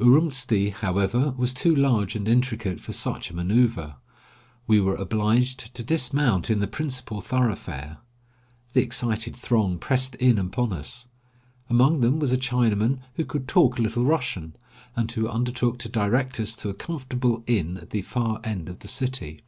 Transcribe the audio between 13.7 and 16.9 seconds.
a little Russian, and who undertook to direct us to a